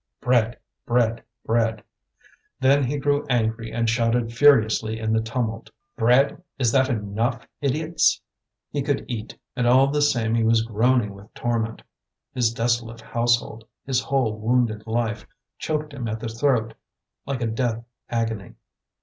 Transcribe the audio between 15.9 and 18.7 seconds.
him at the throat like a death agony.